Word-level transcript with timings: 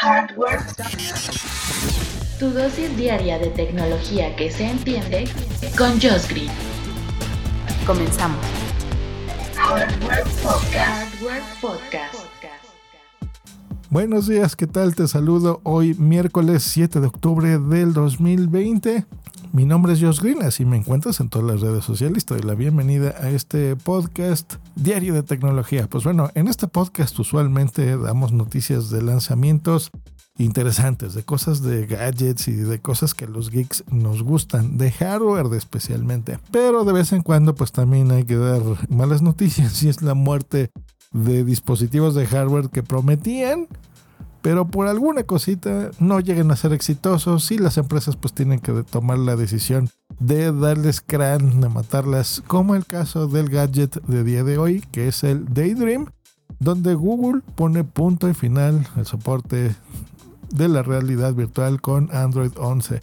Hardware. 0.00 0.60
Tu 2.38 2.50
dosis 2.50 2.96
diaria 2.96 3.36
de 3.40 3.48
tecnología 3.48 4.36
que 4.36 4.48
se 4.48 4.70
entiende 4.70 5.24
con 5.76 5.90
Josh 6.00 6.28
Green. 6.28 6.52
Comenzamos. 7.84 8.38
Hardware 9.56 10.22
Podcast. 10.40 10.76
Hardware 10.76 11.42
Podcast. 11.60 12.14
Buenos 13.90 14.28
días, 14.28 14.54
¿qué 14.54 14.68
tal? 14.68 14.94
Te 14.94 15.08
saludo 15.08 15.60
hoy 15.64 15.94
miércoles 15.94 16.62
7 16.62 17.00
de 17.00 17.06
octubre 17.08 17.58
del 17.58 17.92
2020. 17.92 19.04
Mi 19.52 19.64
nombre 19.64 19.94
es 19.94 20.00
Josh 20.00 20.20
Green, 20.20 20.42
así 20.42 20.64
me 20.64 20.76
encuentras 20.76 21.20
en 21.20 21.30
todas 21.30 21.50
las 21.50 21.60
redes 21.60 21.84
sociales. 21.84 22.26
Te 22.26 22.34
doy 22.34 22.42
la 22.42 22.54
bienvenida 22.54 23.14
a 23.20 23.30
este 23.30 23.76
podcast 23.76 24.54
diario 24.76 25.14
de 25.14 25.22
tecnología. 25.22 25.88
Pues 25.88 26.04
bueno, 26.04 26.30
en 26.34 26.48
este 26.48 26.68
podcast 26.68 27.18
usualmente 27.18 27.96
damos 27.96 28.32
noticias 28.32 28.90
de 28.90 29.02
lanzamientos 29.02 29.90
interesantes, 30.36 31.14
de 31.14 31.24
cosas 31.24 31.62
de 31.62 31.86
gadgets 31.86 32.48
y 32.48 32.52
de 32.52 32.80
cosas 32.80 33.14
que 33.14 33.26
los 33.26 33.50
geeks 33.50 33.84
nos 33.90 34.22
gustan, 34.22 34.76
de 34.76 34.92
hardware 34.92 35.52
especialmente. 35.54 36.38
Pero 36.52 36.84
de 36.84 36.92
vez 36.92 37.12
en 37.12 37.22
cuando 37.22 37.54
pues 37.54 37.72
también 37.72 38.10
hay 38.10 38.24
que 38.24 38.36
dar 38.36 38.62
malas 38.90 39.22
noticias 39.22 39.82
y 39.82 39.88
es 39.88 40.02
la 40.02 40.14
muerte 40.14 40.70
de 41.12 41.42
dispositivos 41.44 42.14
de 42.14 42.26
hardware 42.26 42.68
que 42.68 42.82
prometían 42.82 43.66
pero 44.42 44.68
por 44.68 44.86
alguna 44.86 45.24
cosita 45.24 45.90
no 45.98 46.20
lleguen 46.20 46.50
a 46.50 46.56
ser 46.56 46.72
exitosos 46.72 47.50
y 47.50 47.58
las 47.58 47.78
empresas 47.78 48.16
pues 48.16 48.32
tienen 48.34 48.60
que 48.60 48.72
tomar 48.84 49.18
la 49.18 49.36
decisión 49.36 49.90
de 50.20 50.52
darles 50.52 51.00
crán, 51.00 51.60
de 51.60 51.68
matarlas, 51.68 52.42
como 52.46 52.74
el 52.74 52.86
caso 52.86 53.26
del 53.26 53.48
gadget 53.48 54.02
de 54.06 54.24
día 54.24 54.44
de 54.44 54.58
hoy, 54.58 54.84
que 54.92 55.08
es 55.08 55.24
el 55.24 55.52
Daydream, 55.52 56.06
donde 56.58 56.94
Google 56.94 57.42
pone 57.54 57.84
punto 57.84 58.28
y 58.28 58.34
final 58.34 58.86
al 58.96 59.06
soporte 59.06 59.74
de 60.50 60.68
la 60.68 60.82
realidad 60.82 61.34
virtual 61.34 61.80
con 61.80 62.08
Android 62.12 62.52
11. 62.56 63.00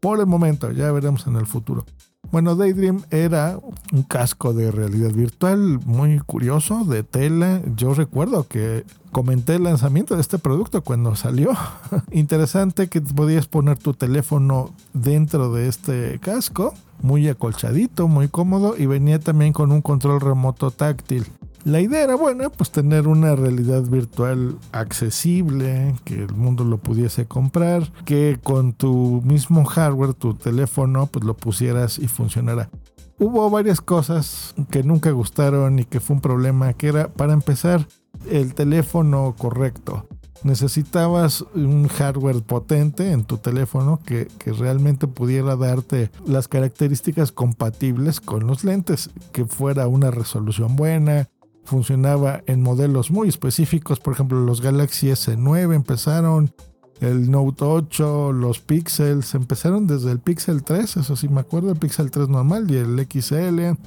Por 0.00 0.20
el 0.20 0.26
momento, 0.26 0.70
ya 0.70 0.92
veremos 0.92 1.26
en 1.26 1.36
el 1.36 1.46
futuro. 1.46 1.84
Bueno, 2.30 2.56
Daydream 2.56 3.02
era 3.10 3.58
un 3.92 4.02
casco 4.02 4.52
de 4.52 4.70
realidad 4.70 5.12
virtual 5.12 5.80
muy 5.86 6.18
curioso, 6.18 6.84
de 6.84 7.02
tela. 7.02 7.62
Yo 7.74 7.94
recuerdo 7.94 8.46
que 8.46 8.84
comenté 9.12 9.54
el 9.54 9.62
lanzamiento 9.62 10.14
de 10.14 10.20
este 10.20 10.38
producto 10.38 10.82
cuando 10.82 11.16
salió. 11.16 11.52
Interesante 12.10 12.88
que 12.88 13.00
podías 13.00 13.46
poner 13.46 13.78
tu 13.78 13.94
teléfono 13.94 14.70
dentro 14.92 15.52
de 15.54 15.68
este 15.68 16.18
casco, 16.20 16.74
muy 17.00 17.28
acolchadito, 17.28 18.08
muy 18.08 18.28
cómodo 18.28 18.74
y 18.76 18.84
venía 18.84 19.18
también 19.18 19.54
con 19.54 19.72
un 19.72 19.80
control 19.80 20.20
remoto 20.20 20.70
táctil. 20.70 21.24
La 21.64 21.80
idea 21.80 22.04
era 22.04 22.14
buena, 22.14 22.50
pues 22.50 22.70
tener 22.70 23.08
una 23.08 23.34
realidad 23.34 23.82
virtual 23.82 24.56
accesible, 24.72 25.94
que 26.04 26.22
el 26.22 26.34
mundo 26.34 26.64
lo 26.64 26.78
pudiese 26.78 27.26
comprar, 27.26 27.92
que 28.04 28.38
con 28.42 28.72
tu 28.72 29.22
mismo 29.24 29.64
hardware, 29.64 30.14
tu 30.14 30.34
teléfono, 30.34 31.06
pues 31.06 31.24
lo 31.24 31.36
pusieras 31.36 31.98
y 31.98 32.06
funcionara. 32.06 32.70
Hubo 33.18 33.50
varias 33.50 33.80
cosas 33.80 34.54
que 34.70 34.84
nunca 34.84 35.10
gustaron 35.10 35.80
y 35.80 35.84
que 35.84 35.98
fue 35.98 36.14
un 36.14 36.22
problema, 36.22 36.72
que 36.74 36.88
era, 36.88 37.08
para 37.08 37.32
empezar, 37.32 37.86
el 38.30 38.54
teléfono 38.54 39.34
correcto. 39.36 40.06
Necesitabas 40.44 41.44
un 41.56 41.88
hardware 41.88 42.42
potente 42.42 43.10
en 43.10 43.24
tu 43.24 43.38
teléfono 43.38 44.00
que, 44.06 44.28
que, 44.38 44.52
realmente 44.52 45.08
pudiera 45.08 45.56
darte 45.56 46.12
las 46.24 46.46
características 46.46 47.32
compatibles 47.32 48.20
con 48.20 48.46
los 48.46 48.62
lentes, 48.62 49.10
que 49.32 49.44
fuera 49.46 49.88
una 49.88 50.12
resolución 50.12 50.76
buena, 50.76 51.28
funcionaba 51.68 52.42
en 52.46 52.62
modelos 52.62 53.10
muy 53.10 53.28
específicos, 53.28 54.00
por 54.00 54.14
ejemplo 54.14 54.40
los 54.40 54.60
Galaxy 54.60 55.08
S9 55.08 55.74
empezaron, 55.74 56.52
el 57.00 57.30
Note 57.30 57.64
8, 57.64 58.32
los 58.32 58.60
Pixels, 58.60 59.34
empezaron 59.34 59.86
desde 59.86 60.10
el 60.10 60.18
Pixel 60.18 60.64
3, 60.64 60.96
eso 60.96 61.14
sí 61.14 61.28
me 61.28 61.40
acuerdo, 61.40 61.70
el 61.70 61.78
Pixel 61.78 62.10
3 62.10 62.28
normal 62.28 62.70
y 62.70 62.76
el 62.76 63.06
XL. 63.08 63.78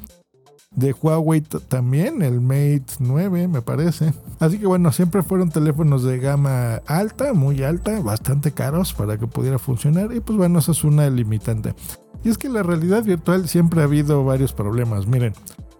De 0.73 0.93
Huawei 0.93 1.41
también, 1.41 2.21
el 2.21 2.39
Mate 2.39 2.85
9 2.99 3.49
me 3.49 3.61
parece. 3.61 4.13
Así 4.39 4.57
que 4.57 4.67
bueno, 4.67 4.93
siempre 4.93 5.21
fueron 5.21 5.49
teléfonos 5.49 6.03
de 6.03 6.17
gama 6.17 6.75
alta, 6.85 7.33
muy 7.33 7.61
alta, 7.63 7.99
bastante 7.99 8.53
caros 8.53 8.93
para 8.93 9.17
que 9.17 9.27
pudiera 9.27 9.59
funcionar. 9.59 10.13
Y 10.15 10.21
pues 10.21 10.37
bueno, 10.37 10.59
eso 10.59 10.71
es 10.71 10.85
una 10.85 11.09
limitante. 11.09 11.75
Y 12.23 12.29
es 12.29 12.37
que 12.37 12.47
la 12.47 12.63
realidad 12.63 13.03
virtual 13.03 13.49
siempre 13.49 13.81
ha 13.81 13.83
habido 13.83 14.23
varios 14.23 14.53
problemas. 14.53 15.07
Miren, 15.07 15.33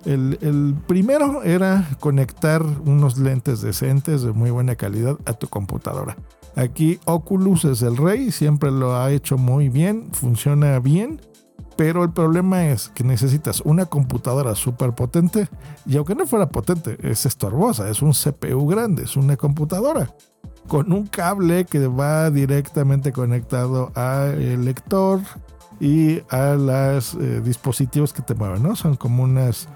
el, 0.05 0.75
primero 0.87 1.43
era 1.43 1.87
conectar 1.99 2.63
unos 2.85 3.17
lentes 3.17 3.61
decentes 3.61 4.21
de 4.21 4.31
muy 4.31 4.51
buena 4.51 4.75
calidad 4.75 5.17
a 5.25 5.33
tu 5.33 5.47
computadora. 5.47 6.17
Aquí 6.55 6.99
Oculus 7.05 7.65
es 7.65 7.81
el 7.81 7.97
rey, 7.97 8.31
siempre 8.31 8.71
lo 8.71 8.95
ha 8.95 9.11
hecho 9.11 9.37
muy 9.37 9.69
bien, 9.69 10.09
funciona 10.11 10.79
bien, 10.79 11.21
pero 11.77 12.03
el 12.03 12.11
problema 12.11 12.67
es 12.67 12.89
que 12.89 13.03
necesitas 13.03 13.61
una 13.61 13.85
computadora 13.85 14.55
súper 14.55 14.93
potente 14.93 15.47
y 15.85 15.97
aunque 15.97 16.15
no 16.15 16.27
fuera 16.27 16.49
potente, 16.49 16.97
es 17.01 17.25
estorbosa, 17.25 17.89
es 17.89 18.01
un 18.01 18.11
CPU 18.11 18.67
grande, 18.67 19.03
es 19.03 19.15
una 19.15 19.37
computadora 19.37 20.13
con 20.67 20.91
un 20.91 21.07
cable 21.07 21.65
que 21.65 21.87
va 21.87 22.29
directamente 22.29 23.11
conectado 23.11 23.91
al 23.95 24.63
lector 24.63 25.21
y 25.79 26.21
a 26.29 26.53
los 26.53 27.15
eh, 27.15 27.41
dispositivos 27.43 28.13
que 28.13 28.21
te 28.21 28.35
mueven, 28.35 28.61
¿no? 28.61 28.75
Son 28.75 28.95
como 28.95 29.23
unas 29.23 29.67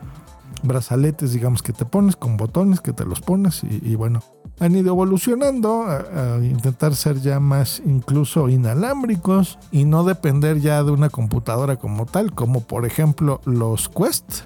brazaletes, 0.67 1.33
digamos, 1.33 1.61
que 1.61 1.73
te 1.73 1.85
pones 1.85 2.15
con 2.15 2.37
botones 2.37 2.81
que 2.81 2.93
te 2.93 3.05
los 3.05 3.21
pones 3.21 3.63
y, 3.63 3.95
bueno, 3.95 4.21
han 4.59 4.75
ido 4.75 4.89
evolucionando 4.89 5.85
a, 5.87 6.37
intentar 6.43 6.95
ser 6.95 7.21
ya 7.21 7.39
más 7.39 7.81
incluso 7.85 8.49
inalámbricos 8.49 9.59
y 9.71 9.85
no 9.85 10.03
depender 10.03 10.59
ya 10.59 10.83
de 10.83 10.91
una 10.91 11.09
computadora 11.09 11.77
como 11.77 12.05
tal, 12.05 12.33
como 12.33 12.61
por 12.61 12.85
ejemplo 12.85 13.41
los 13.45 13.89
Quest. 13.89 14.43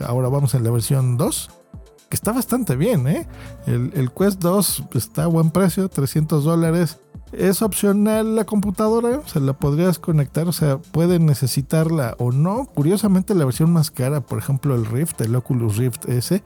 Ahora 0.00 0.28
vamos 0.28 0.54
en 0.54 0.64
la 0.64 0.70
versión 0.70 1.16
2, 1.16 1.50
que 2.08 2.16
está 2.16 2.32
bastante 2.32 2.76
bien, 2.76 3.06
¿eh? 3.06 3.28
El, 3.66 3.92
el 3.94 4.12
Quest 4.12 4.40
2 4.40 4.84
está 4.94 5.24
a 5.24 5.28
buen 5.28 5.50
precio, 5.50 5.88
300 5.88 6.44
dólares 6.44 6.98
es 7.38 7.62
opcional 7.62 8.36
la 8.36 8.44
computadora, 8.44 9.20
se 9.26 9.40
la 9.40 9.52
podrías 9.54 9.98
conectar, 9.98 10.48
o 10.48 10.52
sea, 10.52 10.78
pueden 10.78 11.26
necesitarla 11.26 12.14
o 12.18 12.32
no. 12.32 12.66
Curiosamente, 12.66 13.34
la 13.34 13.44
versión 13.44 13.72
más 13.72 13.90
cara, 13.90 14.20
por 14.20 14.38
ejemplo, 14.38 14.74
el 14.74 14.86
Rift, 14.86 15.20
el 15.20 15.34
Oculus 15.34 15.76
Rift 15.76 16.08
S, 16.08 16.42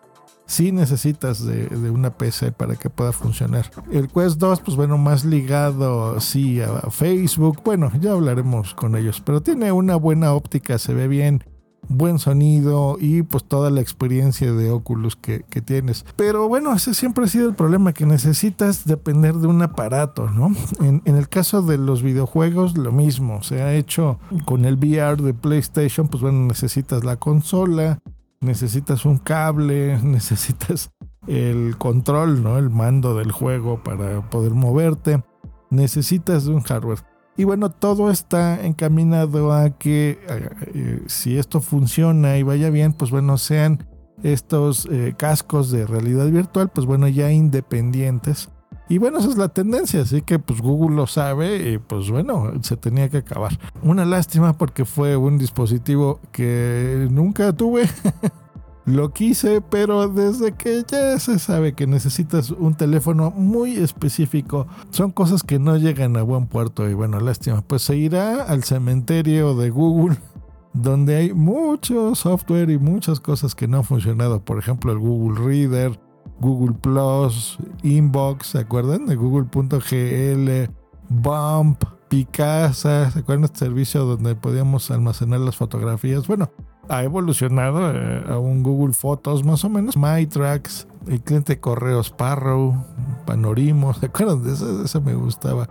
sí 0.47 0.73
necesitas 0.73 1.45
de, 1.45 1.91
una 1.91 2.11
PC 2.11 2.53
para 2.53 2.75
que 2.75 2.91
pueda 2.91 3.13
funcionar. 3.13 3.71
El 3.93 4.09
Quest 4.09 4.39
2, 4.39 4.61
pues 4.61 4.77
bueno, 4.77 4.99
más 4.99 5.25
ligado 5.25 6.21
sí 6.21 6.61
a 6.61 6.91
Facebook. 6.91 7.61
Bueno, 7.65 7.93
ya 8.01 8.13
hablaremos 8.13 8.75
con 8.75 8.97
ellos, 8.97 9.23
pero 9.25 9.43
tiene 9.43 9.71
una 9.71 9.97
buena 9.97 10.33
óptica, 10.33 10.79
se 10.79 10.95
ve 10.95 11.07
bien 11.07 11.45
buen 11.89 12.19
sonido 12.19 12.97
y 13.01 13.23
pues 13.23 13.45
toda 13.45 13.71
la 13.71 13.81
experiencia 13.81 14.53
de 14.53 14.71
Oculus 14.71 15.17
que, 15.17 15.45
tienes. 15.65 16.05
Pero 16.17 16.49
bueno, 16.49 16.73
ese 16.73 16.95
siempre 16.95 17.25
ha 17.25 17.29
sido 17.29 17.49
el 17.49 17.55
problema, 17.55 17.93
que 17.93 18.07
necesitas 18.07 18.85
depender 18.85 19.35
de 19.35 19.49
un 19.49 19.61
aparato, 19.63 20.31
¿no? 20.31 20.53
En, 20.81 21.03
en, 21.05 21.17
el 21.17 21.29
caso 21.29 21.63
de 21.63 21.79
los 21.79 22.03
videojuegos, 22.03 22.79
lo 22.79 22.93
mismo. 22.93 23.43
Se 23.43 23.63
ha 23.63 23.75
hecho 23.75 24.21
con 24.45 24.65
el 24.65 24.77
VR 24.77 25.21
de 25.21 25.35
PlayStation, 25.35 26.09
pues 26.09 26.23
bueno, 26.23 26.47
necesitas 26.47 27.05
la 27.05 27.17
consola, 27.17 27.99
necesitas 28.41 29.05
un 29.05 29.19
cable, 29.19 29.99
necesitas 30.03 30.91
el 31.27 31.77
control, 31.77 32.43
¿no? 32.43 32.59
El 32.59 32.71
mando 32.71 33.15
del 33.15 33.33
juego 33.33 33.83
para 33.83 34.29
poder 34.31 34.53
moverte. 34.53 35.23
Necesitas 35.71 36.47
un 36.47 36.61
hardware. 36.61 37.05
Y 37.39 37.45
bueno, 37.45 37.71
todo 37.71 38.11
está 38.11 38.67
encaminado 38.67 39.53
a 39.53 39.71
que 39.71 40.19
eh, 40.29 40.51
eh, 40.75 41.03
si 41.07 41.39
esto 41.39 41.61
funciona 41.61 42.37
y 42.37 42.43
vaya 42.43 42.69
bien, 42.69 42.93
pues 42.93 43.13
bueno, 43.13 43.39
sean 43.39 43.87
estos 44.25 44.89
eh, 44.91 45.15
cascos 45.17 45.71
de 45.71 45.87
realidad 45.87 46.27
virtual, 46.27 46.69
pues 46.69 46.85
bueno, 46.85 47.07
ya 47.07 47.31
independientes. 47.31 48.49
Y 48.89 48.99
bueno, 48.99 49.21
esa 49.21 49.29
es 49.29 49.37
la 49.37 49.51
tendencia, 49.51 50.01
así 50.01 50.21
que 50.23 50.41
pues 50.41 50.61
Google 50.61 50.97
lo 50.97 51.07
sabe 51.07 51.71
y 51.71 51.79
pues 51.79 52.11
bueno, 52.11 52.51
se 52.63 52.77
tenía 52.77 53.09
que 53.09 53.19
acabar. 53.19 53.57
Una 53.85 54.05
lástima 54.05 54.59
porque 54.59 54.85
fue 54.85 55.17
un 55.17 55.39
dispositivo 55.39 56.19
que 56.33 57.07
nunca 57.09 57.53
tuve. 57.53 57.85
Lo 58.89 59.13
quise, 59.13 59.61
pero 59.61 60.09
desde 60.09 60.53
que 60.53 60.83
ya 60.91 61.19
se 61.19 61.39
sabe 61.39 61.75
que 61.75 61.87
necesitas 61.87 62.51
un 62.51 62.75
teléfono 62.75 63.31
muy 63.31 63.77
específico, 63.77 64.67
son 64.89 65.11
cosas 65.11 65.43
que 65.43 65.59
no 65.59 65.77
llegan 65.77 66.17
a 66.17 66.23
buen 66.23 66.47
puerto 66.47 66.89
y 66.89 66.95
bueno, 66.95 67.21
lástima. 67.21 67.61
Pues 67.61 67.83
se 67.83 67.99
irá 67.99 68.45
al 68.45 68.65
cementerio 68.65 69.55
de 69.55 69.69
Google, 69.69 70.17
donde 70.73 71.17
hay 71.17 71.35
mucho 71.35 72.15
software 72.15 72.71
y 72.71 72.79
muchas 72.79 73.21
cosas 73.21 73.55
que 73.55 73.69
no 73.69 73.77
han 73.77 73.85
funcionado. 73.85 74.43
Por 74.43 74.59
ejemplo, 74.59 74.91
el 74.91 74.99
Google 74.99 75.39
Reader, 75.39 76.01
Google 76.41 76.75
Plus, 76.81 77.59
Inbox, 77.83 78.47
¿se 78.47 78.59
acuerdan? 78.61 79.05
De 79.05 79.17
Google.gl, 79.17 80.73
Bump, 81.11 81.85
Picasa, 82.09 83.11
¿se 83.11 83.19
acuerdan 83.19 83.45
este 83.45 83.59
servicio 83.59 84.07
donde 84.07 84.35
podíamos 84.35 84.91
almacenar 84.91 85.41
las 85.41 85.57
fotografías? 85.57 86.27
Bueno, 86.27 86.51
ha 86.89 87.03
evolucionado 87.03 87.93
eh, 87.93 88.25
a 88.29 88.39
un 88.39 88.63
Google 88.63 88.95
Fotos 88.95 89.45
más 89.45 89.65
o 89.65 89.69
menos. 89.69 89.97
MyTracks, 89.97 90.87
el 91.07 91.21
cliente 91.23 91.61
correos 91.61 92.07
Sparrow, 92.09 92.85
Panorimo, 93.27 93.95
¿se 94.01 94.07
acuerdan 94.07 94.43
de 94.43 94.53
eso? 94.53 94.85
Eso 94.85 95.01
me 95.01 95.15
gustaba. 95.15 95.69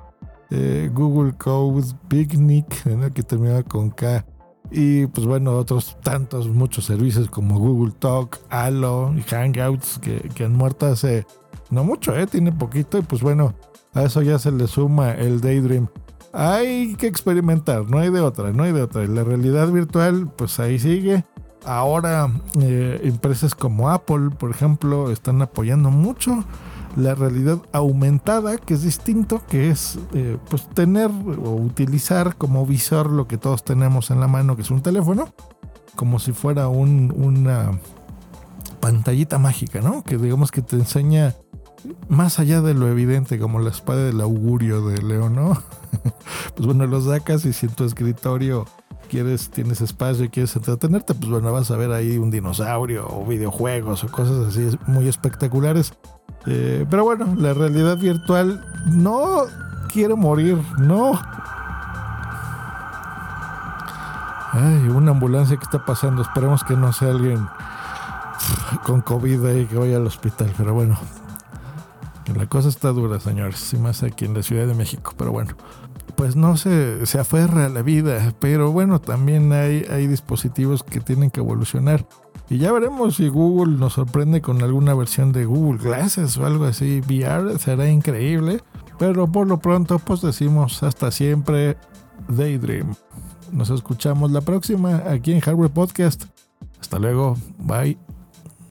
Eh, 0.50 0.90
Google 0.94 1.34
Code, 1.34 1.84
Picnic, 2.08 2.86
el 2.86 3.12
que 3.12 3.24
terminaba 3.24 3.64
con 3.64 3.90
K. 3.90 4.26
Y 4.70 5.08
pues 5.08 5.26
bueno, 5.26 5.58
otros 5.58 5.98
tantos, 6.04 6.50
muchos 6.50 6.86
servicios 6.86 7.30
como 7.30 7.58
Google 7.58 7.94
Talk, 7.98 8.40
Halo 8.50 9.14
y 9.18 9.22
Hangouts 9.22 9.98
que, 10.00 10.30
que 10.36 10.44
han 10.44 10.56
muerto 10.56 10.88
hace 10.88 11.26
no 11.70 11.84
mucho, 11.84 12.16
¿eh? 12.16 12.28
tiene 12.28 12.52
poquito. 12.52 12.98
Y 12.98 13.02
pues 13.02 13.22
bueno, 13.22 13.54
a 13.94 14.04
eso 14.04 14.22
ya 14.22 14.40
se 14.40 14.52
le 14.52 14.68
suma 14.68 15.12
el 15.12 15.42
Daydream. 15.42 15.88
Hay 16.40 16.94
que 16.98 17.08
experimentar, 17.08 17.90
no 17.90 17.98
hay 17.98 18.12
de 18.12 18.22
otra, 18.22 18.52
no 18.52 18.62
hay 18.62 18.72
de 18.72 18.84
otra. 18.84 19.04
la 19.08 19.24
realidad 19.24 19.70
virtual, 19.72 20.32
pues 20.36 20.60
ahí 20.60 20.78
sigue. 20.78 21.26
Ahora, 21.66 22.30
eh, 22.62 23.02
empresas 23.06 23.56
como 23.56 23.90
Apple, 23.90 24.30
por 24.38 24.52
ejemplo, 24.52 25.10
están 25.10 25.42
apoyando 25.42 25.90
mucho 25.90 26.44
la 26.96 27.16
realidad 27.16 27.58
aumentada, 27.72 28.58
que 28.58 28.76
es 28.76 28.84
distinto, 28.84 29.42
que 29.50 29.72
es 29.72 29.98
eh, 30.14 30.38
pues 30.48 30.70
tener 30.70 31.10
o 31.10 31.56
utilizar 31.56 32.36
como 32.36 32.68
visor 32.68 33.10
lo 33.10 33.28
que 33.28 33.40
todos 33.40 33.64
tenemos 33.64 34.12
en 34.12 34.20
la 34.20 34.28
mano, 34.28 34.56
que 34.56 34.62
es 34.62 34.70
un 34.70 34.84
teléfono, 34.84 35.30
como 35.96 36.20
si 36.20 36.34
fuera 36.34 36.68
un, 36.68 37.12
una 37.18 37.72
pantallita 38.80 39.40
mágica, 39.40 39.82
¿no? 39.82 40.04
Que 40.04 40.20
digamos 40.20 40.52
que 40.52 40.62
te 40.62 40.76
enseña 40.76 41.34
más 42.10 42.40
allá 42.40 42.62
de 42.62 42.74
lo 42.74 42.88
evidente, 42.88 43.40
como 43.40 43.60
la 43.60 43.70
espada 43.70 44.04
del 44.04 44.22
augurio 44.22 44.86
de 44.88 45.02
León, 45.02 45.36
¿no? 45.36 45.62
pues 46.56 46.66
bueno, 46.66 46.86
lo 46.86 47.02
sacas 47.02 47.46
y 47.46 47.54
si 47.54 47.68
en 47.68 47.74
tu 47.74 47.84
escritorio 47.84 48.66
quieres, 49.10 49.50
tienes 49.50 49.82
espacio 49.82 50.26
y 50.26 50.30
quieres 50.30 50.56
entretenerte, 50.56 51.14
pues 51.14 51.30
bueno, 51.30 51.52
vas 51.52 51.72
a 51.72 51.78
ver 51.78 51.92
ahí 51.92 52.18
un 52.18 52.32
dinosaurio 52.32 53.08
o 53.08 53.26
videojuegos 53.26 54.04
o 54.04 54.08
cosas 54.08 54.48
así 54.48 54.78
muy 54.86 55.08
espectaculares. 55.08 55.94
Eh, 56.46 56.86
pero 56.90 57.04
bueno, 57.04 57.34
la 57.38 57.54
realidad 57.54 57.98
virtual 57.98 58.64
no 58.86 59.44
quiere 59.92 60.16
morir, 60.16 60.58
no. 60.78 61.20
Ay, 64.52 64.88
una 64.90 65.12
ambulancia 65.12 65.58
que 65.58 65.64
está 65.64 65.86
pasando, 65.86 66.22
esperemos 66.22 66.64
que 66.64 66.76
no 66.76 66.94
sea 66.94 67.10
alguien 67.10 67.48
con 68.84 69.02
COVID 69.02 69.50
y 69.50 69.66
que 69.66 69.78
vaya 69.78 69.98
al 69.98 70.08
hospital, 70.08 70.54
pero 70.58 70.74
bueno, 70.74 70.98
la 72.34 72.48
cosa 72.48 72.70
está 72.70 72.90
dura, 72.90 73.20
señores, 73.20 73.74
y 73.74 73.78
más 73.78 74.04
aquí 74.04 74.26
en 74.26 74.34
la 74.34 74.44
Ciudad 74.44 74.68
de 74.68 74.74
México, 74.74 75.14
pero 75.18 75.32
bueno, 75.32 75.56
pues 76.16 76.36
no 76.36 76.58
se, 76.58 77.06
se 77.06 77.20
aferra 77.20 77.66
a 77.66 77.70
la 77.70 77.82
vida, 77.82 78.34
pero 78.40 78.72
bueno, 78.72 79.00
también 79.00 79.52
hay, 79.54 79.86
hay 79.90 80.08
dispositivos 80.08 80.84
que 80.84 81.00
tienen 81.00 81.30
que 81.30 81.40
evolucionar. 81.40 82.06
Y 82.50 82.60
ya 82.60 82.72
veremos 82.72 83.18
si 83.18 83.28
Google 83.28 83.78
nos 83.78 83.94
sorprende 83.94 84.42
con 84.42 84.62
alguna 84.64 84.94
versión 84.94 85.32
de 85.32 85.46
Google 85.46 85.84
Glasses 85.84 86.38
o 86.38 86.46
algo 86.46 86.66
así, 86.66 87.02
VR, 87.02 87.60
será 87.60 87.90
increíble. 87.90 88.62
Pero 88.98 89.32
por 89.32 89.48
lo 89.48 89.60
pronto, 89.60 90.00
pues 90.00 90.22
decimos 90.22 90.82
hasta 90.82 91.12
siempre, 91.12 91.78
Daydream. 92.30 92.96
Nos 93.52 93.70
escuchamos 93.70 94.32
la 94.32 94.42
próxima 94.42 95.04
aquí 95.10 95.34
en 95.34 95.42
Hardware 95.42 95.72
Podcast. 95.72 96.26
Hasta 96.80 97.00
luego, 97.00 97.38
bye. 97.60 98.17